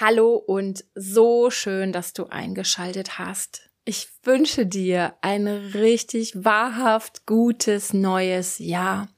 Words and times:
Hallo 0.00 0.36
und 0.36 0.84
so 0.94 1.50
schön, 1.50 1.90
dass 1.90 2.12
du 2.12 2.26
eingeschaltet 2.26 3.18
hast. 3.18 3.68
Ich 3.84 4.06
wünsche 4.22 4.64
dir 4.64 5.16
ein 5.22 5.48
richtig 5.48 6.44
wahrhaft 6.44 7.26
gutes 7.26 7.92
neues 7.92 8.60
Jahr. 8.60 9.08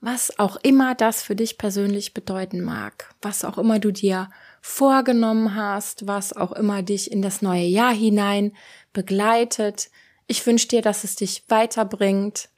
Was 0.00 0.36
auch 0.40 0.56
immer 0.64 0.96
das 0.96 1.22
für 1.22 1.36
dich 1.36 1.58
persönlich 1.58 2.12
bedeuten 2.12 2.60
mag, 2.60 3.14
was 3.22 3.44
auch 3.44 3.56
immer 3.56 3.78
du 3.78 3.92
dir 3.92 4.28
vorgenommen 4.60 5.54
hast, 5.54 6.08
was 6.08 6.32
auch 6.32 6.50
immer 6.50 6.82
dich 6.82 7.12
in 7.12 7.22
das 7.22 7.40
neue 7.40 7.66
Jahr 7.66 7.94
hinein 7.94 8.50
begleitet. 8.92 9.92
Ich 10.26 10.44
wünsche 10.44 10.66
dir, 10.66 10.82
dass 10.82 11.04
es 11.04 11.14
dich 11.14 11.44
weiterbringt, 11.46 12.48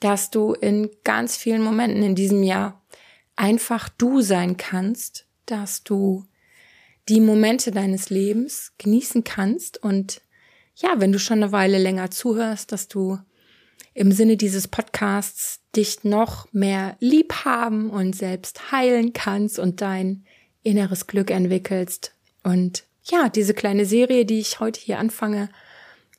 dass 0.00 0.30
du 0.30 0.54
in 0.54 0.90
ganz 1.04 1.36
vielen 1.36 1.62
Momenten 1.62 2.02
in 2.02 2.16
diesem 2.16 2.42
Jahr 2.42 2.82
einfach 3.36 3.88
du 3.90 4.22
sein 4.22 4.56
kannst, 4.56 5.28
dass 5.44 5.84
du 5.84 6.26
die 7.08 7.20
Momente 7.20 7.70
deines 7.70 8.10
Lebens 8.10 8.72
genießen 8.78 9.24
kannst 9.24 9.82
und 9.82 10.20
ja, 10.76 10.94
wenn 10.98 11.12
du 11.12 11.18
schon 11.18 11.42
eine 11.42 11.52
Weile 11.52 11.78
länger 11.78 12.10
zuhörst, 12.10 12.70
dass 12.72 12.88
du 12.88 13.18
im 13.94 14.12
Sinne 14.12 14.36
dieses 14.36 14.68
Podcasts 14.68 15.60
dich 15.74 16.04
noch 16.04 16.52
mehr 16.52 16.96
lieb 17.00 17.32
haben 17.46 17.88
und 17.88 18.14
selbst 18.14 18.70
heilen 18.70 19.14
kannst 19.14 19.58
und 19.58 19.80
dein 19.80 20.24
inneres 20.62 21.06
Glück 21.06 21.30
entwickelst. 21.30 22.12
Und 22.42 22.84
ja, 23.04 23.30
diese 23.30 23.54
kleine 23.54 23.86
Serie, 23.86 24.26
die 24.26 24.38
ich 24.38 24.60
heute 24.60 24.80
hier 24.80 24.98
anfange, 24.98 25.48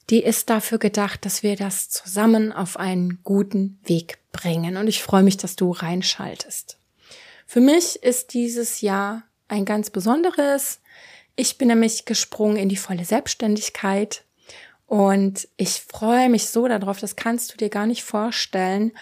die 0.09 0.23
ist 0.23 0.49
dafür 0.49 0.79
gedacht, 0.79 1.25
dass 1.25 1.43
wir 1.43 1.55
das 1.55 1.89
zusammen 1.89 2.51
auf 2.51 2.77
einen 2.77 3.19
guten 3.23 3.79
Weg 3.83 4.19
bringen. 4.31 4.77
Und 4.77 4.87
ich 4.87 5.03
freue 5.03 5.23
mich, 5.23 5.37
dass 5.37 5.55
du 5.55 5.71
reinschaltest. 5.71 6.79
Für 7.45 7.61
mich 7.61 8.01
ist 8.01 8.33
dieses 8.33 8.81
Jahr 8.81 9.23
ein 9.47 9.65
ganz 9.65 9.89
besonderes. 9.89 10.79
Ich 11.35 11.57
bin 11.57 11.67
nämlich 11.67 12.05
gesprungen 12.05 12.57
in 12.57 12.69
die 12.69 12.77
volle 12.77 13.05
Selbstständigkeit 13.05 14.23
und 14.87 15.47
ich 15.57 15.81
freue 15.81 16.29
mich 16.29 16.47
so 16.47 16.67
darauf, 16.67 16.99
das 16.99 17.15
kannst 17.15 17.53
du 17.53 17.57
dir 17.57 17.69
gar 17.69 17.85
nicht 17.85 18.03
vorstellen. 18.03 18.93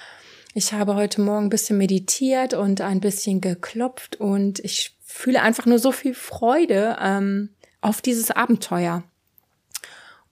Ich 0.53 0.73
habe 0.73 0.95
heute 0.95 1.21
Morgen 1.21 1.45
ein 1.45 1.49
bisschen 1.49 1.77
meditiert 1.77 2.53
und 2.53 2.81
ein 2.81 2.99
bisschen 2.99 3.41
geklopft 3.41 4.15
und 4.15 4.59
ich 4.59 4.95
fühle 5.03 5.41
einfach 5.41 5.65
nur 5.65 5.79
so 5.79 5.91
viel 5.91 6.13
Freude 6.13 6.97
ähm, 6.99 7.49
auf 7.81 8.01
dieses 8.01 8.31
Abenteuer. 8.31 9.03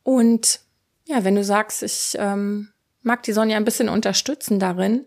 Und 0.02 0.60
ja, 1.06 1.24
wenn 1.24 1.36
du 1.36 1.44
sagst, 1.44 1.84
ich 1.84 2.16
ähm, 2.18 2.70
mag 3.02 3.24
die 3.24 3.34
Sonja 3.34 3.58
ein 3.58 3.66
bisschen 3.66 3.90
unterstützen 3.90 4.60
darin, 4.60 5.06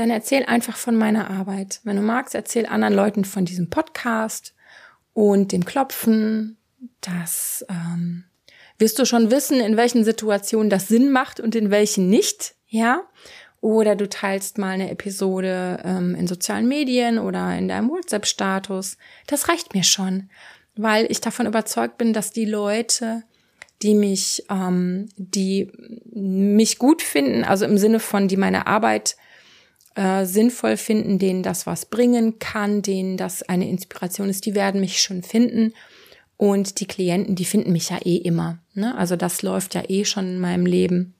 dann 0.00 0.10
erzähl 0.10 0.44
einfach 0.44 0.78
von 0.78 0.96
meiner 0.96 1.28
Arbeit. 1.28 1.80
Wenn 1.84 1.96
du 1.96 2.02
magst, 2.02 2.34
erzähl 2.34 2.64
anderen 2.64 2.94
Leuten 2.94 3.26
von 3.26 3.44
diesem 3.44 3.68
Podcast 3.68 4.54
und 5.12 5.52
dem 5.52 5.66
Klopfen. 5.66 6.56
Das 7.02 7.66
ähm, 7.68 8.24
wirst 8.78 8.98
du 8.98 9.04
schon 9.04 9.30
wissen, 9.30 9.60
in 9.60 9.76
welchen 9.76 10.02
Situationen 10.02 10.70
das 10.70 10.88
Sinn 10.88 11.10
macht 11.10 11.38
und 11.38 11.54
in 11.54 11.70
welchen 11.70 12.08
nicht, 12.08 12.54
ja. 12.66 13.02
Oder 13.60 13.94
du 13.94 14.08
teilst 14.08 14.56
mal 14.56 14.70
eine 14.70 14.90
Episode 14.90 15.82
ähm, 15.84 16.14
in 16.14 16.26
sozialen 16.26 16.66
Medien 16.66 17.18
oder 17.18 17.54
in 17.58 17.68
deinem 17.68 17.90
WhatsApp-Status. 17.90 18.96
Das 19.26 19.48
reicht 19.48 19.74
mir 19.74 19.84
schon, 19.84 20.30
weil 20.76 21.06
ich 21.10 21.20
davon 21.20 21.44
überzeugt 21.44 21.98
bin, 21.98 22.14
dass 22.14 22.32
die 22.32 22.46
Leute, 22.46 23.22
die 23.82 23.94
mich, 23.94 24.46
ähm, 24.48 25.10
die 25.16 25.70
mich 26.10 26.78
gut 26.78 27.02
finden, 27.02 27.44
also 27.44 27.66
im 27.66 27.76
Sinne 27.76 28.00
von, 28.00 28.28
die 28.28 28.38
meine 28.38 28.66
Arbeit 28.66 29.16
äh, 29.94 30.24
sinnvoll 30.24 30.76
finden, 30.76 31.18
denen 31.18 31.42
das 31.42 31.66
was 31.66 31.86
bringen 31.86 32.38
kann, 32.38 32.82
denen 32.82 33.16
das 33.16 33.42
eine 33.42 33.68
Inspiration 33.68 34.28
ist, 34.28 34.46
die 34.46 34.54
werden 34.54 34.80
mich 34.80 35.00
schon 35.00 35.22
finden. 35.22 35.74
Und 36.36 36.80
die 36.80 36.86
Klienten, 36.86 37.34
die 37.34 37.44
finden 37.44 37.72
mich 37.72 37.90
ja 37.90 37.98
eh 38.02 38.16
immer. 38.16 38.58
Ne? 38.74 38.96
Also 38.96 39.16
das 39.16 39.42
läuft 39.42 39.74
ja 39.74 39.82
eh 39.88 40.04
schon 40.04 40.26
in 40.26 40.38
meinem 40.38 40.64
Leben. 40.64 41.14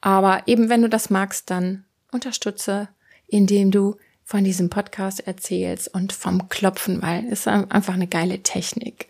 Aber 0.00 0.42
eben 0.46 0.68
wenn 0.68 0.82
du 0.82 0.88
das 0.88 1.10
magst, 1.10 1.50
dann 1.50 1.84
unterstütze, 2.10 2.88
indem 3.26 3.70
du 3.70 3.96
von 4.24 4.42
diesem 4.42 4.70
Podcast 4.70 5.26
erzählst 5.26 5.94
und 5.94 6.12
vom 6.12 6.48
Klopfen, 6.48 7.02
weil 7.02 7.24
es 7.26 7.40
ist 7.40 7.48
einfach 7.48 7.94
eine 7.94 8.06
geile 8.06 8.42
Technik. 8.42 9.08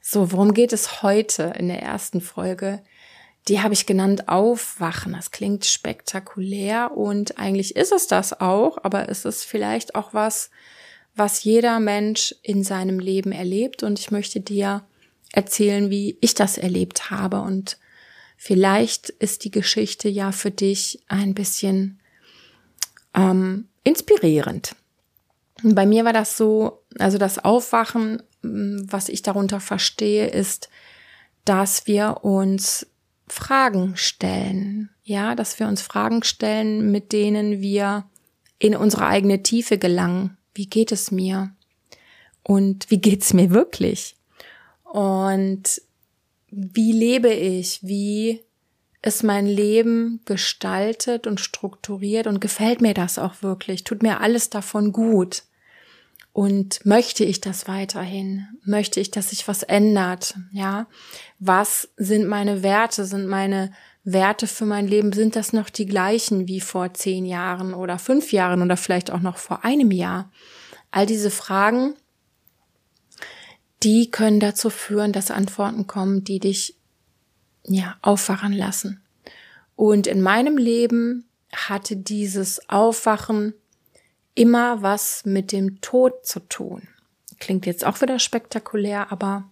So, 0.00 0.32
worum 0.32 0.54
geht 0.54 0.72
es 0.72 1.02
heute 1.02 1.54
in 1.58 1.68
der 1.68 1.82
ersten 1.82 2.20
Folge? 2.20 2.82
Die 3.48 3.60
habe 3.60 3.74
ich 3.74 3.86
genannt 3.86 4.28
Aufwachen. 4.28 5.12
Das 5.12 5.30
klingt 5.30 5.66
spektakulär 5.66 6.96
und 6.96 7.38
eigentlich 7.38 7.76
ist 7.76 7.92
es 7.92 8.06
das 8.06 8.40
auch, 8.40 8.78
aber 8.82 9.08
es 9.08 9.24
ist 9.24 9.44
vielleicht 9.44 9.94
auch 9.94 10.14
was, 10.14 10.50
was 11.14 11.44
jeder 11.44 11.78
Mensch 11.78 12.34
in 12.42 12.64
seinem 12.64 12.98
Leben 12.98 13.32
erlebt 13.32 13.82
und 13.82 13.98
ich 13.98 14.10
möchte 14.10 14.40
dir 14.40 14.84
erzählen, 15.32 15.90
wie 15.90 16.16
ich 16.20 16.34
das 16.34 16.58
erlebt 16.58 17.10
habe 17.10 17.40
und 17.40 17.78
vielleicht 18.36 19.10
ist 19.10 19.44
die 19.44 19.50
Geschichte 19.50 20.08
ja 20.08 20.32
für 20.32 20.50
dich 20.50 21.02
ein 21.08 21.34
bisschen 21.34 22.00
ähm, 23.14 23.68
inspirierend. 23.84 24.74
Bei 25.62 25.86
mir 25.86 26.04
war 26.04 26.12
das 26.12 26.36
so, 26.36 26.82
also 26.98 27.18
das 27.18 27.38
Aufwachen, 27.38 28.22
was 28.42 29.08
ich 29.08 29.22
darunter 29.22 29.60
verstehe, 29.60 30.28
ist, 30.28 30.68
dass 31.44 31.86
wir 31.86 32.24
uns 32.24 32.86
Fragen 33.26 33.96
stellen. 33.96 34.90
Ja, 35.02 35.34
dass 35.34 35.58
wir 35.58 35.66
uns 35.66 35.82
Fragen 35.82 36.22
stellen, 36.22 36.90
mit 36.90 37.12
denen 37.12 37.60
wir 37.60 38.04
in 38.58 38.76
unsere 38.76 39.06
eigene 39.06 39.42
Tiefe 39.42 39.78
gelangen. 39.78 40.36
Wie 40.54 40.66
geht 40.66 40.92
es 40.92 41.10
mir? 41.10 41.52
Und 42.42 42.90
wie 42.90 43.00
geht's 43.00 43.32
mir 43.32 43.50
wirklich? 43.50 44.16
Und 44.84 45.80
wie 46.50 46.92
lebe 46.92 47.32
ich? 47.32 47.80
Wie 47.82 48.42
ist 49.02 49.22
mein 49.22 49.46
Leben 49.46 50.20
gestaltet 50.24 51.26
und 51.26 51.40
strukturiert 51.40 52.26
und 52.26 52.40
gefällt 52.40 52.80
mir 52.80 52.94
das 52.94 53.18
auch 53.18 53.42
wirklich? 53.42 53.84
Tut 53.84 54.02
mir 54.02 54.20
alles 54.20 54.50
davon 54.50 54.92
gut? 54.92 55.42
Und 56.34 56.84
möchte 56.84 57.24
ich 57.24 57.40
das 57.40 57.68
weiterhin? 57.68 58.48
Möchte 58.64 58.98
ich, 58.98 59.12
dass 59.12 59.30
sich 59.30 59.46
was 59.46 59.62
ändert? 59.62 60.34
Ja. 60.50 60.88
Was 61.38 61.88
sind 61.96 62.26
meine 62.26 62.64
Werte? 62.64 63.04
Sind 63.04 63.28
meine 63.28 63.70
Werte 64.02 64.48
für 64.48 64.66
mein 64.66 64.88
Leben, 64.88 65.12
sind 65.12 65.36
das 65.36 65.52
noch 65.52 65.70
die 65.70 65.86
gleichen 65.86 66.48
wie 66.48 66.60
vor 66.60 66.92
zehn 66.92 67.24
Jahren 67.24 67.72
oder 67.72 68.00
fünf 68.00 68.32
Jahren 68.32 68.62
oder 68.62 68.76
vielleicht 68.76 69.12
auch 69.12 69.20
noch 69.20 69.36
vor 69.36 69.64
einem 69.64 69.92
Jahr? 69.92 70.32
All 70.90 71.06
diese 71.06 71.30
Fragen, 71.30 71.94
die 73.84 74.10
können 74.10 74.40
dazu 74.40 74.70
führen, 74.70 75.12
dass 75.12 75.30
Antworten 75.30 75.86
kommen, 75.86 76.24
die 76.24 76.40
dich, 76.40 76.76
ja, 77.62 77.96
aufwachen 78.02 78.52
lassen. 78.52 79.04
Und 79.76 80.08
in 80.08 80.20
meinem 80.20 80.58
Leben 80.58 81.28
hatte 81.52 81.96
dieses 81.96 82.68
Aufwachen 82.68 83.54
immer 84.34 84.82
was 84.82 85.24
mit 85.24 85.52
dem 85.52 85.80
Tod 85.80 86.26
zu 86.26 86.40
tun. 86.40 86.88
Klingt 87.38 87.66
jetzt 87.66 87.84
auch 87.84 88.00
wieder 88.00 88.18
spektakulär, 88.18 89.12
aber 89.12 89.44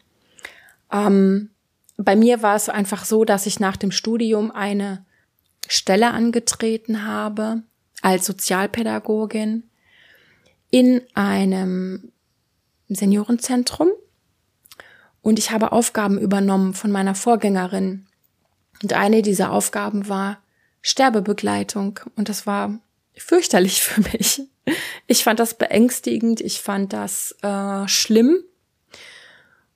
ähm, 0.90 1.50
bei 1.96 2.16
mir 2.16 2.42
war 2.42 2.56
es 2.56 2.68
einfach 2.68 3.04
so, 3.04 3.24
dass 3.24 3.46
ich 3.46 3.60
nach 3.60 3.76
dem 3.76 3.90
Studium 3.90 4.50
eine 4.50 5.04
Stelle 5.68 6.10
angetreten 6.10 7.06
habe 7.06 7.62
als 8.02 8.26
Sozialpädagogin 8.26 9.64
in 10.70 11.02
einem 11.14 12.12
Seniorenzentrum 12.88 13.88
und 15.22 15.38
ich 15.38 15.52
habe 15.52 15.72
Aufgaben 15.72 16.18
übernommen 16.18 16.74
von 16.74 16.90
meiner 16.90 17.14
Vorgängerin. 17.14 18.06
Und 18.82 18.92
eine 18.92 19.22
dieser 19.22 19.52
Aufgaben 19.52 20.08
war 20.08 20.42
Sterbebegleitung 20.82 22.00
und 22.16 22.28
das 22.28 22.46
war 22.46 22.80
fürchterlich 23.14 23.82
für 23.82 24.00
mich. 24.00 24.42
Ich 25.12 25.24
fand 25.24 25.40
das 25.40 25.52
beängstigend, 25.52 26.40
ich 26.40 26.62
fand 26.62 26.94
das 26.94 27.36
äh, 27.42 27.86
schlimm 27.86 28.42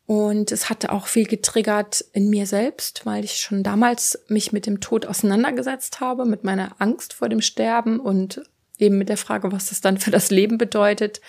und 0.06 0.50
es 0.50 0.71
hatte 0.71 0.91
auch 0.91 1.09
viel 1.09 1.27
getriggert 1.27 2.03
in 2.15 2.31
mir 2.31 2.47
selbst, 2.47 3.05
weil 3.05 3.23
ich 3.23 3.37
schon 3.37 3.62
damals 3.62 4.19
mich 4.29 4.53
mit 4.53 4.65
dem 4.65 4.81
Tod 4.81 5.05
auseinandergesetzt 5.05 6.00
habe, 6.00 6.25
mit 6.25 6.43
meiner 6.43 6.81
Angst 6.81 7.12
vor 7.12 7.29
dem 7.29 7.43
Sterben 7.43 8.00
und 8.00 8.44
eben 8.79 8.97
mit 8.97 9.11
der 9.11 9.19
Frage, 9.19 9.53
was 9.53 9.69
das 9.69 9.83
dann 9.83 9.99
für 9.99 10.11
das 10.11 10.31
Leben 10.31 10.56
bedeutet. 10.56 11.21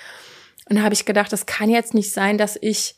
Und 0.69 0.77
da 0.77 0.83
habe 0.83 0.93
ich 0.93 1.03
gedacht, 1.03 1.33
das 1.33 1.45
kann 1.45 1.69
jetzt 1.69 1.93
nicht 1.93 2.13
sein, 2.13 2.37
dass 2.37 2.57
ich 2.61 2.95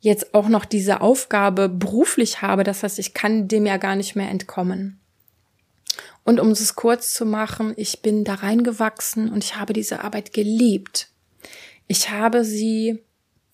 jetzt 0.00 0.34
auch 0.34 0.48
noch 0.48 0.64
diese 0.64 1.00
Aufgabe 1.00 1.68
beruflich 1.68 2.42
habe. 2.42 2.64
Das 2.64 2.82
heißt, 2.82 2.98
ich 2.98 3.14
kann 3.14 3.46
dem 3.46 3.66
ja 3.66 3.76
gar 3.76 3.94
nicht 3.94 4.16
mehr 4.16 4.28
entkommen. 4.28 4.99
Und 6.30 6.38
um 6.38 6.52
es 6.52 6.76
kurz 6.76 7.12
zu 7.12 7.26
machen, 7.26 7.74
ich 7.76 8.02
bin 8.02 8.22
da 8.22 8.34
reingewachsen 8.34 9.32
und 9.32 9.42
ich 9.42 9.56
habe 9.56 9.72
diese 9.72 10.04
Arbeit 10.04 10.32
geliebt. 10.32 11.08
Ich 11.88 12.10
habe 12.10 12.44
sie 12.44 13.02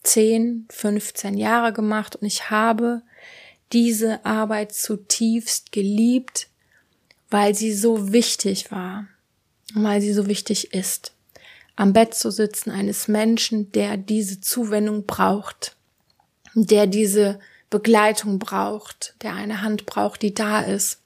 10, 0.02 0.66
15 0.68 1.38
Jahre 1.38 1.72
gemacht 1.72 2.16
und 2.16 2.26
ich 2.26 2.50
habe 2.50 3.00
diese 3.72 4.26
Arbeit 4.26 4.74
zutiefst 4.74 5.72
geliebt, 5.72 6.48
weil 7.30 7.54
sie 7.54 7.72
so 7.72 8.12
wichtig 8.12 8.70
war, 8.70 9.06
weil 9.72 10.02
sie 10.02 10.12
so 10.12 10.26
wichtig 10.26 10.74
ist. 10.74 11.14
am 11.76 11.94
Bett 11.94 12.12
zu 12.12 12.30
sitzen 12.30 12.70
eines 12.70 13.08
Menschen, 13.08 13.72
der 13.72 13.96
diese 13.96 14.42
Zuwendung 14.42 15.06
braucht, 15.06 15.76
der 16.52 16.86
diese 16.86 17.40
Begleitung 17.70 18.38
braucht, 18.38 19.14
der 19.22 19.32
eine 19.32 19.62
Hand 19.62 19.86
braucht, 19.86 20.20
die 20.20 20.34
da 20.34 20.60
ist, 20.60 21.00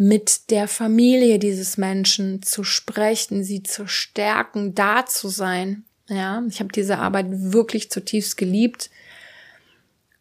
mit 0.00 0.48
der 0.48 0.66
Familie 0.66 1.38
dieses 1.38 1.76
Menschen 1.76 2.40
zu 2.42 2.64
sprechen, 2.64 3.44
sie 3.44 3.62
zu 3.62 3.86
stärken, 3.86 4.74
da 4.74 5.04
zu 5.04 5.28
sein. 5.28 5.84
Ja, 6.08 6.42
ich 6.48 6.58
habe 6.60 6.72
diese 6.72 6.96
Arbeit 6.96 7.26
wirklich 7.28 7.90
zutiefst 7.90 8.38
geliebt. 8.38 8.88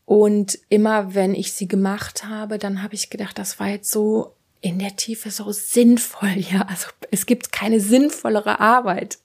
Und 0.03 0.59
immer 0.67 1.15
wenn 1.15 1.33
ich 1.33 1.53
sie 1.53 1.69
gemacht 1.69 2.25
habe, 2.25 2.57
dann 2.57 2.83
habe 2.83 2.93
ich 2.95 3.09
gedacht, 3.09 3.39
das 3.39 3.57
war 3.61 3.69
jetzt 3.69 3.89
so 3.89 4.35
in 4.59 4.79
der 4.79 4.97
Tiefe 4.97 5.31
so 5.31 5.49
sinnvoll. 5.53 6.35
Ja, 6.51 6.63
also 6.67 6.89
es 7.09 7.25
gibt 7.25 7.53
keine 7.53 7.79
sinnvollere 7.79 8.59
Arbeit. 8.59 9.19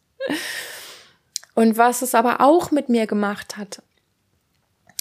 Und 1.57 1.77
was 1.77 2.03
es 2.03 2.15
aber 2.15 2.41
auch 2.41 2.71
mit 2.71 2.89
mir 2.89 3.09
gemacht 3.09 3.57
hat, 3.57 3.83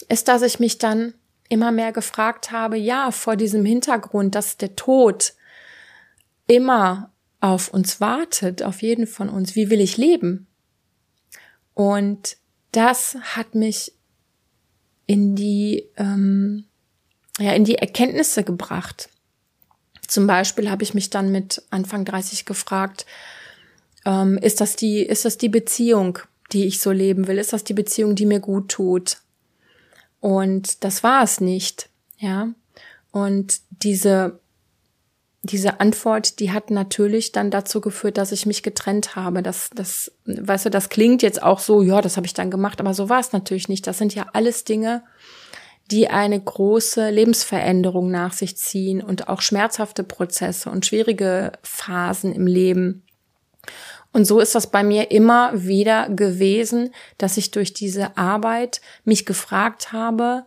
ist, 0.10 0.28
dass 0.30 0.42
ich 0.42 0.60
mich 0.60 0.80
dann 0.80 1.14
immer 1.48 1.72
mehr 1.72 1.92
gefragt 1.92 2.50
habe, 2.50 2.76
ja, 2.76 3.12
vor 3.12 3.36
diesem 3.36 3.64
Hintergrund, 3.66 4.34
dass 4.34 4.58
der 4.58 4.76
Tod 4.76 5.34
immer 6.54 7.12
auf 7.40 7.68
uns 7.70 8.00
wartet, 8.00 8.64
auf 8.64 8.82
jeden 8.82 9.08
von 9.08 9.30
uns, 9.30 9.56
wie 9.56 9.70
will 9.70 9.82
ich 9.82 9.98
leben? 9.98 10.48
Und 11.74 12.38
das 12.72 13.18
hat 13.22 13.56
mich 13.56 13.94
in 15.06 15.36
die, 15.36 15.90
ähm, 15.98 16.66
ja, 17.40 17.54
in 17.54 17.66
die 17.66 17.76
Erkenntnisse 17.76 18.44
gebracht. 18.44 19.10
Zum 20.08 20.28
Beispiel 20.28 20.70
habe 20.70 20.84
ich 20.84 20.94
mich 20.94 21.10
dann 21.10 21.32
mit 21.32 21.64
Anfang 21.70 22.06
30 22.06 22.46
gefragt, 22.46 23.06
ähm, 24.06 24.38
ist 24.38 24.62
das 24.62 24.76
die, 24.76 25.02
ist 25.02 25.26
das 25.26 25.38
die 25.38 25.50
Beziehung, 25.50 26.20
die 26.52 26.66
ich 26.66 26.80
so 26.80 26.92
leben 26.92 27.28
will? 27.28 27.38
Ist 27.38 27.54
das 27.54 27.64
die 27.64 27.74
Beziehung, 27.74 28.16
die 28.16 28.26
mir 28.26 28.40
gut 28.40 28.70
tut? 28.70 29.18
Und 30.20 30.84
das 30.84 31.04
war 31.04 31.24
es 31.24 31.42
nicht, 31.42 31.90
ja. 32.18 32.54
Und 33.12 33.60
diese, 33.70 34.40
diese 35.44 35.82
Antwort, 35.82 36.40
die 36.40 36.52
hat 36.52 36.72
natürlich 36.72 37.34
dann 37.34 37.52
dazu 37.52 37.82
geführt, 37.82 38.18
dass 38.18 38.32
ich 38.32 38.46
mich 38.46 38.64
getrennt 38.64 39.18
habe. 39.18 39.44
Das, 39.44 39.70
das, 39.76 40.12
weißt 40.26 40.66
du, 40.66 40.70
das 40.70 40.88
klingt 40.88 41.22
jetzt 41.22 41.44
auch 41.44 41.60
so, 41.60 41.82
ja, 41.82 42.02
das 42.02 42.16
habe 42.16 42.26
ich 42.26 42.34
dann 42.34 42.50
gemacht, 42.50 42.80
aber 42.80 42.94
so 42.94 43.10
war 43.10 43.20
es 43.20 43.34
natürlich 43.34 43.68
nicht. 43.68 43.86
Das 43.86 43.98
sind 43.98 44.16
ja 44.16 44.28
alles 44.32 44.64
Dinge, 44.64 45.04
die 45.92 46.08
eine 46.08 46.40
große 46.40 47.10
Lebensveränderung 47.10 48.10
nach 48.10 48.32
sich 48.32 48.56
ziehen 48.56 49.04
und 49.04 49.28
auch 49.28 49.42
schmerzhafte 49.42 50.06
Prozesse 50.06 50.70
und 50.70 50.86
schwierige 50.86 51.52
Phasen 51.62 52.34
im 52.34 52.48
Leben. 52.48 53.04
Und 54.14 54.26
so 54.26 54.40
ist 54.40 54.56
das 54.56 54.68
bei 54.68 54.82
mir 54.82 55.12
immer 55.12 55.52
wieder 55.54 56.08
gewesen, 56.08 56.94
dass 57.18 57.36
ich 57.36 57.52
durch 57.52 57.74
diese 57.74 58.16
Arbeit 58.16 58.80
mich 59.04 59.26
gefragt 59.26 59.92
habe, 59.92 60.46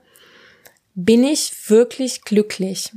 bin 0.95 1.23
ich 1.23 1.69
wirklich 1.69 2.23
glücklich? 2.23 2.93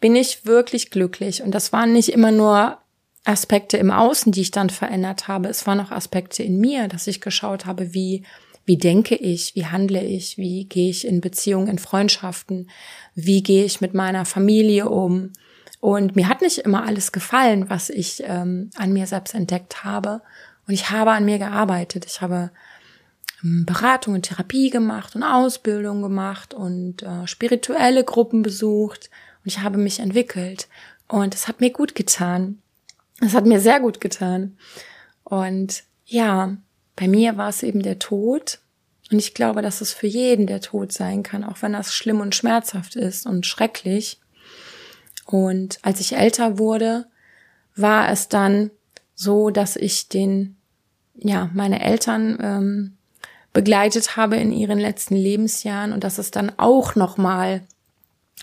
Bin 0.00 0.16
ich 0.16 0.46
wirklich 0.46 0.90
glücklich? 0.90 1.42
Und 1.42 1.52
das 1.52 1.72
waren 1.72 1.92
nicht 1.92 2.10
immer 2.10 2.32
nur 2.32 2.78
Aspekte 3.24 3.76
im 3.76 3.90
Außen, 3.90 4.32
die 4.32 4.42
ich 4.42 4.50
dann 4.50 4.70
verändert 4.70 5.28
habe. 5.28 5.48
Es 5.48 5.66
waren 5.66 5.80
auch 5.80 5.90
Aspekte 5.90 6.42
in 6.42 6.58
mir, 6.58 6.88
dass 6.88 7.06
ich 7.06 7.20
geschaut 7.20 7.66
habe, 7.66 7.92
wie, 7.94 8.24
wie 8.64 8.76
denke 8.76 9.16
ich, 9.16 9.54
wie 9.54 9.66
handle 9.66 10.02
ich, 10.02 10.38
wie 10.38 10.64
gehe 10.64 10.90
ich 10.90 11.06
in 11.06 11.20
Beziehungen, 11.20 11.68
in 11.68 11.78
Freundschaften, 11.78 12.70
wie 13.14 13.42
gehe 13.42 13.64
ich 13.64 13.80
mit 13.80 13.94
meiner 13.94 14.24
Familie 14.24 14.88
um, 14.88 15.32
und 15.80 16.16
mir 16.16 16.28
hat 16.28 16.42
nicht 16.42 16.58
immer 16.58 16.84
alles 16.84 17.12
gefallen, 17.12 17.68
was 17.70 17.90
ich 17.90 18.22
ähm, 18.26 18.70
an 18.76 18.92
mir 18.92 19.06
selbst 19.06 19.34
entdeckt 19.34 19.84
habe. 19.84 20.22
Und 20.66 20.74
ich 20.74 20.90
habe 20.90 21.12
an 21.12 21.24
mir 21.24 21.38
gearbeitet. 21.38 22.06
Ich 22.06 22.20
habe 22.20 22.50
ähm, 23.44 23.66
Beratung 23.66 24.14
und 24.14 24.22
Therapie 24.22 24.70
gemacht 24.70 25.14
und 25.14 25.22
Ausbildung 25.22 26.02
gemacht 26.02 26.54
und 26.54 27.02
äh, 27.02 27.26
spirituelle 27.26 28.04
Gruppen 28.04 28.42
besucht. 28.42 29.10
Und 29.46 29.52
ich 29.52 29.60
habe 29.60 29.78
mich 29.78 30.00
entwickelt. 30.00 30.66
Und 31.06 31.32
es 31.32 31.46
hat 31.46 31.60
mir 31.60 31.70
gut 31.70 31.94
getan. 31.94 32.60
Es 33.20 33.32
hat 33.32 33.46
mir 33.46 33.60
sehr 33.60 33.78
gut 33.78 34.00
getan. 34.00 34.58
Und 35.22 35.84
ja, 36.04 36.56
bei 36.96 37.06
mir 37.06 37.36
war 37.36 37.48
es 37.48 37.62
eben 37.62 37.84
der 37.84 38.00
Tod. 38.00 38.58
Und 39.12 39.20
ich 39.20 39.34
glaube, 39.34 39.62
dass 39.62 39.80
es 39.80 39.92
für 39.92 40.08
jeden 40.08 40.48
der 40.48 40.60
Tod 40.60 40.90
sein 40.92 41.22
kann, 41.22 41.44
auch 41.44 41.62
wenn 41.62 41.74
das 41.74 41.94
schlimm 41.94 42.20
und 42.20 42.34
schmerzhaft 42.34 42.96
ist 42.96 43.24
und 43.24 43.46
schrecklich. 43.46 44.18
Und 45.26 45.78
als 45.82 46.00
ich 46.00 46.16
älter 46.16 46.58
wurde, 46.58 47.06
war 47.76 48.10
es 48.10 48.28
dann 48.28 48.72
so, 49.14 49.50
dass 49.50 49.76
ich 49.76 50.08
den, 50.08 50.56
ja, 51.14 51.50
meine 51.54 51.84
Eltern 51.84 52.36
ähm, 52.40 52.96
begleitet 53.52 54.16
habe 54.16 54.38
in 54.38 54.50
ihren 54.50 54.80
letzten 54.80 55.14
Lebensjahren 55.14 55.92
und 55.92 56.02
dass 56.02 56.18
es 56.18 56.32
dann 56.32 56.50
auch 56.56 56.96
nochmal, 56.96 57.62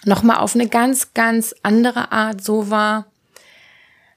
nochmal 0.05 0.37
auf 0.37 0.55
eine 0.55 0.67
ganz, 0.67 1.13
ganz 1.13 1.55
andere 1.63 2.11
Art 2.11 2.43
so 2.43 2.69
war, 2.69 3.07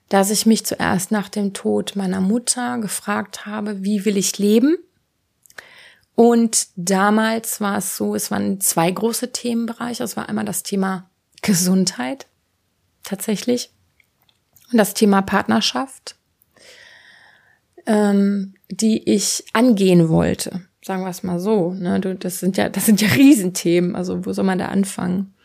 dass 0.09 0.31
ich 0.31 0.45
mich 0.45 0.65
zuerst 0.65 1.11
nach 1.11 1.29
dem 1.29 1.53
Tod 1.53 1.95
meiner 1.95 2.21
Mutter 2.21 2.77
gefragt 2.79 3.45
habe, 3.45 3.83
wie 3.83 4.05
will 4.05 4.17
ich 4.17 4.37
leben? 4.37 4.77
Und 6.15 6.69
damals 6.75 7.61
war 7.61 7.77
es 7.77 7.95
so, 7.95 8.15
es 8.15 8.31
waren 8.31 8.59
zwei 8.59 8.89
große 8.89 9.31
Themenbereiche. 9.31 10.03
Es 10.03 10.17
war 10.17 10.27
einmal 10.27 10.45
das 10.45 10.63
Thema 10.63 11.09
Gesundheit 11.43 12.25
tatsächlich. 13.03 13.69
Und 14.71 14.79
das 14.79 14.93
Thema 14.95 15.21
Partnerschaft, 15.21 16.15
ähm, 17.85 18.55
die 18.69 19.07
ich 19.09 19.45
angehen 19.53 20.09
wollte. 20.09 20.61
Sagen 20.83 21.03
wir 21.03 21.09
es 21.09 21.23
mal 21.23 21.39
so. 21.39 21.73
Ne? 21.73 21.99
Das 21.99 22.39
sind 22.39 22.57
ja, 22.57 22.69
das 22.69 22.85
sind 22.85 22.99
ja 22.99 23.09
Riesenthemen. 23.15 23.95
Also 23.95 24.25
wo 24.25 24.33
soll 24.33 24.45
man 24.45 24.57
da 24.57 24.69
anfangen? 24.69 25.35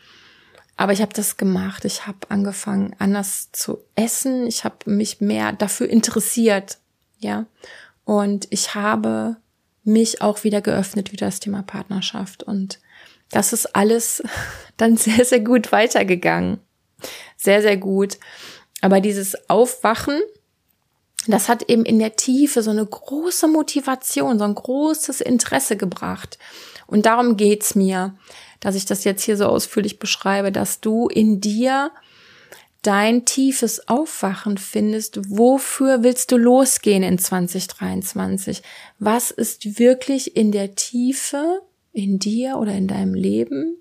Aber 0.77 0.93
ich 0.93 1.03
habe 1.03 1.13
das 1.13 1.37
gemacht. 1.37 1.85
Ich 1.85 2.07
habe 2.07 2.19
angefangen, 2.29 2.95
anders 2.99 3.51
zu 3.53 3.79
essen. 3.95 4.47
Ich 4.47 4.65
habe 4.65 4.91
mich 4.91 5.21
mehr 5.21 5.53
dafür 5.53 5.89
interessiert, 5.89 6.79
ja. 7.19 7.47
Und 8.05 8.47
ich 8.51 8.75
habe 8.75 9.37
mich 9.85 10.23
auch 10.23 10.45
wieder 10.45 10.61
geöffnet, 10.61 11.13
wieder 11.13 11.27
das 11.27 11.41
Thema 11.41 11.63
Partnerschaft. 11.63 12.43
Und 12.43 12.81
das 13.31 13.53
ist 13.53 13.77
alles 13.77 14.23
dann 14.77 14.97
sehr, 14.97 15.25
sehr 15.25 15.41
gut 15.41 15.73
weitergegangen 15.73 16.59
sehr, 17.37 17.63
sehr 17.63 17.77
gut. 17.77 18.19
Aber 18.81 19.01
dieses 19.01 19.49
Aufwachen, 19.49 20.21
das 21.27 21.49
hat 21.49 21.69
eben 21.69 21.85
in 21.85 21.99
der 21.99 22.17
Tiefe 22.17 22.63
so 22.63 22.71
eine 22.71 22.85
große 22.85 23.49
Motivation, 23.49 24.39
so 24.39 24.45
ein 24.45 24.55
großes 24.55 25.21
Interesse 25.21 25.77
gebracht. 25.77 26.39
Und 26.87 27.07
darum 27.07 27.37
geht's 27.37 27.75
mir, 27.75 28.15
dass 28.63 28.75
ich 28.75 28.87
das 28.87 29.05
jetzt 29.05 29.23
hier 29.23 29.37
so 29.37 29.45
ausführlich 29.45 29.99
beschreibe, 29.99 30.51
dass 30.51 30.81
du 30.81 31.09
in 31.09 31.43
dir 31.43 31.91
dein 32.81 33.27
tiefes 33.27 33.89
Aufwachen 33.89 34.57
findest. 34.57 35.21
Wofür 35.29 36.03
willst 36.03 36.33
du 36.33 36.39
losgehen 36.39 37.03
in 37.03 37.19
2023? 37.19 38.63
Was 38.99 39.31
ist 39.31 39.79
wirklich 39.79 40.37
in 40.37 40.51
der 40.51 40.75
Tiefe 40.75 41.61
in 41.93 42.19
dir 42.19 42.57
oder 42.57 42.73
in 42.73 42.89
deinem 42.89 43.15
Leben 43.15 43.77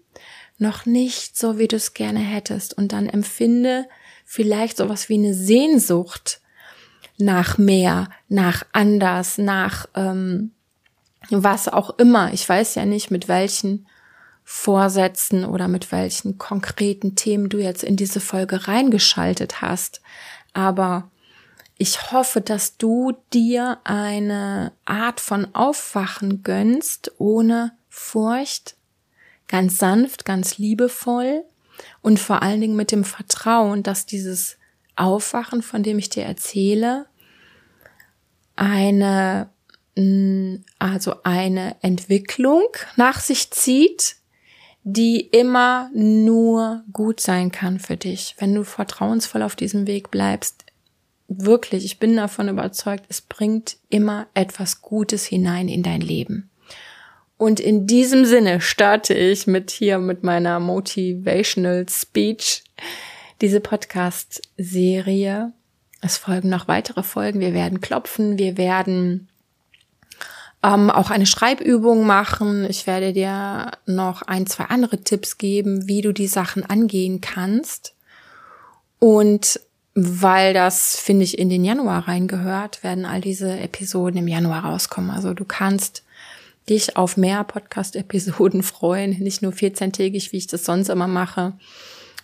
noch 0.58 0.86
nicht 0.86 1.38
so, 1.38 1.58
wie 1.58 1.68
du 1.68 1.76
es 1.76 1.94
gerne 1.94 2.20
hättest. 2.20 2.78
Und 2.78 2.92
dann 2.92 3.08
empfinde 3.08 3.88
vielleicht 4.26 4.78
sowas 4.78 5.10
wie 5.10 5.16
eine 5.16 5.34
Sehnsucht 5.34 6.40
nach 7.18 7.58
mehr, 7.58 8.10
nach 8.30 8.64
anders, 8.72 9.38
nach 9.38 9.88
ähm, 9.96 10.52
was 11.30 11.68
auch 11.68 11.98
immer. 11.98 12.34
Ich 12.34 12.48
weiß 12.48 12.76
ja 12.76 12.86
nicht, 12.86 13.12
mit 13.12 13.28
welchen 13.28 13.88
Vorsätzen 14.54 15.46
oder 15.46 15.70
mit 15.70 15.94
welchen 15.94 16.38
konkreten 16.38 17.16
Themen 17.16 17.48
du 17.48 17.58
jetzt 17.58 17.86
in 17.86 17.96
diese 17.96 18.20
Folge 18.20 18.68
reingeschaltet 18.68 19.62
hast. 19.62 20.02
Aber 20.52 21.10
ich 21.78 22.12
hoffe, 22.12 22.42
dass 22.42 22.78
du 22.78 23.14
dir 23.32 23.80
eine 23.86 24.74
Art 24.84 25.22
von 25.22 25.56
Aufwachen 25.56 26.44
gönnst, 26.44 27.14
ohne 27.18 27.72
Furcht, 27.88 28.76
ganz 29.48 29.78
sanft, 29.78 30.26
ganz 30.26 30.58
liebevoll 30.58 31.46
und 32.02 32.20
vor 32.20 32.44
allen 32.44 32.60
Dingen 32.60 32.76
mit 32.76 32.92
dem 32.92 33.06
Vertrauen, 33.06 33.84
dass 33.84 34.06
dieses 34.06 34.58
Aufwachen, 34.98 35.62
von 35.64 35.82
dem 35.82 35.98
ich 35.98 36.10
dir 36.10 36.26
erzähle, 36.26 37.08
eine, 38.58 39.50
mm, 39.96 40.56
also 40.78 41.24
eine 41.24 41.78
Entwicklung 41.82 42.68
nach 42.98 43.22
sich 43.22 43.50
zieht, 43.52 44.18
die 44.84 45.20
immer 45.20 45.90
nur 45.94 46.84
gut 46.92 47.20
sein 47.20 47.52
kann 47.52 47.80
für 47.80 47.98
dich, 47.98 48.36
wenn 48.40 48.54
du 48.56 48.64
vertrauensvoll 48.64 49.44
auf 49.44 49.56
diesem 49.56 49.86
Weg 49.88 50.10
bleibst. 50.10 50.66
Wirklich, 51.28 51.86
ich 51.86 52.00
bin 52.00 52.18
davon 52.18 52.50
überzeugt, 52.50 53.06
es 53.08 53.22
bringt 53.22 53.78
immer 53.90 54.28
etwas 54.34 54.82
Gutes 54.82 55.26
hinein 55.26 55.70
in 55.70 55.84
dein 55.84 56.02
Leben. 56.02 56.50
Und 57.38 57.60
in 57.60 57.88
diesem 57.88 58.26
Sinne 58.26 58.62
starte 58.62 59.14
ich 59.14 59.48
mit 59.48 59.72
hier 59.72 59.98
mit 59.98 60.24
meiner 60.24 60.60
Motivational 60.60 61.88
Speech 61.90 62.64
diese 63.42 63.60
Podcast-Serie. 63.60 65.52
Es 66.02 66.18
folgen 66.18 66.50
noch 66.50 66.68
weitere 66.68 67.02
Folgen. 67.02 67.40
Wir 67.40 67.54
werden 67.54 67.82
klopfen, 67.82 68.38
wir 68.38 68.58
werden 68.58 69.31
ähm, 70.64 70.90
auch 70.90 71.10
eine 71.10 71.26
Schreibübung 71.26 72.06
machen. 72.06 72.66
Ich 72.70 72.88
werde 72.88 73.14
dir 73.14 73.72
noch 73.86 74.22
ein, 74.24 74.46
zwei 74.48 74.66
andere 74.66 75.00
Tipps 75.00 75.38
geben, 75.38 75.88
wie 75.88 76.02
du 76.02 76.14
die 76.14 76.28
Sachen 76.28 76.66
angehen 76.66 77.22
kannst. 77.22 77.96
Und 79.00 79.60
weil 79.94 80.54
das, 80.54 80.96
finde 80.98 81.24
ich, 81.24 81.38
in 81.38 81.50
den 81.50 81.66
Januar 81.66 82.08
reingehört, 82.08 82.84
werden 82.84 83.06
all 83.06 83.22
diese 83.22 83.60
Episoden 83.60 84.20
im 84.20 84.28
Januar 84.28 84.66
rauskommen. 84.66 85.12
Also 85.12 85.34
du 85.34 85.44
kannst 85.44 86.04
dich 86.70 86.96
auf 86.96 87.18
mehr 87.18 87.44
Podcast-Episoden 87.44 88.64
freuen, 88.64 89.20
nicht 89.20 89.42
nur 89.42 89.52
14-tägig, 89.52 90.32
wie 90.32 90.38
ich 90.38 90.48
das 90.48 90.64
sonst 90.64 90.90
immer 90.90 91.08
mache. 91.08 91.54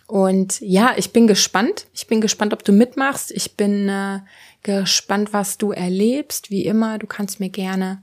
Und 0.05 0.61
ja, 0.61 0.93
ich 0.95 1.11
bin 1.11 1.27
gespannt. 1.27 1.87
Ich 1.93 2.07
bin 2.07 2.21
gespannt, 2.21 2.53
ob 2.53 2.63
du 2.63 2.71
mitmachst. 2.71 3.31
Ich 3.31 3.57
bin 3.57 3.89
äh, 3.89 4.19
gespannt, 4.63 5.33
was 5.33 5.57
du 5.57 5.71
erlebst. 5.71 6.49
Wie 6.49 6.65
immer, 6.65 6.97
du 6.97 7.07
kannst 7.07 7.41
mir 7.41 7.49
gerne, 7.49 8.01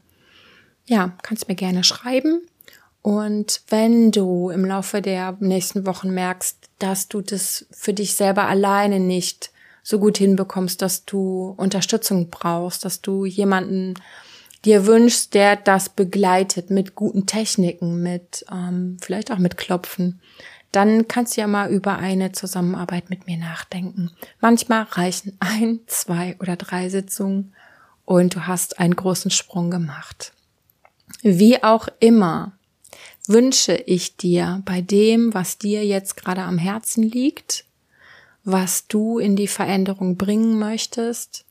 ja, 0.86 1.16
kannst 1.22 1.48
mir 1.48 1.54
gerne 1.54 1.84
schreiben. 1.84 2.42
Und 3.02 3.62
wenn 3.68 4.12
du 4.12 4.50
im 4.50 4.64
Laufe 4.64 5.02
der 5.02 5.36
nächsten 5.40 5.86
Wochen 5.86 6.10
merkst, 6.10 6.70
dass 6.78 7.08
du 7.08 7.20
das 7.20 7.66
für 7.70 7.92
dich 7.92 8.14
selber 8.14 8.46
alleine 8.48 8.98
nicht 8.98 9.50
so 9.82 9.98
gut 9.98 10.16
hinbekommst, 10.16 10.80
dass 10.80 11.04
du 11.04 11.54
Unterstützung 11.58 12.30
brauchst, 12.30 12.84
dass 12.84 13.02
du 13.02 13.26
jemanden 13.26 13.94
dir 14.64 14.86
wünschst, 14.86 15.34
der 15.34 15.56
das 15.56 15.90
begleitet 15.90 16.70
mit 16.70 16.94
guten 16.94 17.26
Techniken, 17.26 18.02
mit 18.02 18.46
ähm, 18.50 18.96
vielleicht 19.00 19.30
auch 19.30 19.38
mit 19.38 19.58
Klopfen, 19.58 20.20
dann 20.72 21.06
kannst 21.06 21.36
du 21.36 21.42
ja 21.42 21.46
mal 21.46 21.70
über 21.70 21.98
eine 21.98 22.32
Zusammenarbeit 22.32 23.10
mit 23.10 23.26
mir 23.26 23.36
nachdenken. 23.36 24.10
Manchmal 24.40 24.84
reichen 24.84 25.36
ein, 25.40 25.80
zwei 25.86 26.36
oder 26.40 26.56
drei 26.56 26.88
Sitzungen 26.88 27.54
und 28.04 28.34
du 28.34 28.46
hast 28.46 28.78
einen 28.78 28.96
großen 28.96 29.30
Sprung 29.30 29.70
gemacht. 29.70 30.32
Wie 31.26 31.62
auch 31.62 31.88
immer 32.00 32.52
wünsche 33.26 33.72
ich 33.72 34.18
dir 34.18 34.60
bei 34.66 34.82
dem, 34.82 35.32
was 35.32 35.56
dir 35.56 35.82
jetzt 35.82 36.18
gerade 36.18 36.42
am 36.42 36.58
Herzen 36.58 37.02
liegt, 37.02 37.64
was 38.44 38.88
du 38.88 39.18
in 39.18 39.34
die 39.34 39.48
Veränderung 39.48 40.18
bringen 40.18 40.58
möchtest 40.58 41.46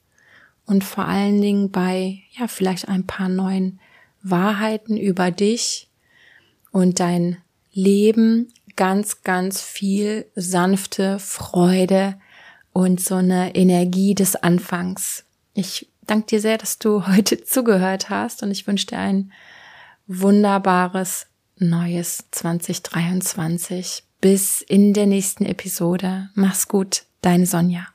und 0.68 0.84
vor 0.84 1.06
allen 1.06 1.42
Dingen 1.42 1.72
bei, 1.72 2.20
ja, 2.38 2.48
vielleicht 2.48 2.88
ein 2.88 3.08
paar 3.08 3.30
neuen 3.30 3.80
Wahrheiten 4.22 4.96
über 4.96 5.32
dich 5.32 5.90
und 6.70 7.00
dein 7.00 7.38
Leben 7.72 8.54
ganz, 8.76 9.24
ganz 9.24 9.60
viel 9.60 10.28
sanfte 10.36 11.18
Freude 11.18 12.20
und 12.74 13.02
so 13.02 13.16
eine 13.16 13.56
Energie 13.56 14.14
des 14.14 14.36
Anfangs. 14.36 15.24
Ich 15.56 15.90
danke 16.06 16.28
dir 16.28 16.42
sehr, 16.42 16.60
dass 16.60 16.78
du 16.78 17.08
heute 17.08 17.44
zugehört 17.44 18.12
hast 18.12 18.44
und 18.44 18.52
ich 18.52 18.68
wünsche 18.68 18.86
dir 18.86 19.00
ein 19.00 19.32
wunderbares 20.08 21.28
neues 21.58 22.26
2023. 22.32 24.04
Bis 24.22 24.62
in 24.62 24.94
der 24.94 25.06
nächsten 25.06 25.46
Episode. 25.46 26.30
Mach's 26.34 26.68
gut, 26.68 27.04
deine 27.22 27.46
Sonja. 27.46 27.93